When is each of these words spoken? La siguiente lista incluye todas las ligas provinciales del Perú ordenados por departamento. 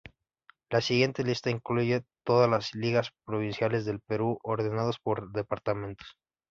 La 0.71 0.81
siguiente 0.81 1.23
lista 1.23 1.51
incluye 1.51 2.03
todas 2.23 2.49
las 2.49 2.73
ligas 2.73 3.11
provinciales 3.23 3.85
del 3.85 3.99
Perú 3.99 4.39
ordenados 4.41 4.97
por 4.97 5.31
departamento. 5.31 6.03